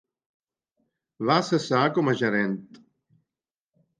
[1.31, 2.57] Va cessar com a gerent.